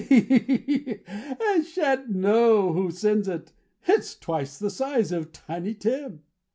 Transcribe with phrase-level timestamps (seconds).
[0.01, 0.99] "He
[1.63, 3.53] shan't know who sends it.
[3.87, 6.23] It's twice the size of Tiny Tim."